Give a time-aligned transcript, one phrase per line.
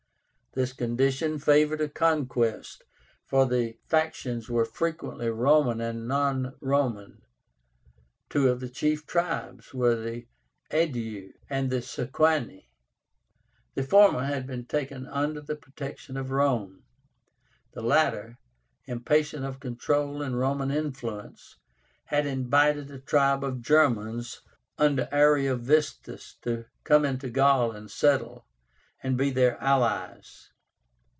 [0.53, 2.83] This condition favored a conquest,
[3.25, 7.21] for the factions were frequently Roman and non Roman.
[8.29, 10.27] Two of the chief tribes were the
[10.69, 12.67] AEDUI and SEQUANI.
[13.75, 16.83] The former had been taken under the protection of Rome;
[17.71, 18.37] the latter,
[18.83, 21.55] impatient of control and Roman influence,
[22.07, 24.41] had invited a tribe of Germans
[24.77, 28.45] under Ariovistus to come into Gaul and settle,
[29.03, 30.49] and be their allies.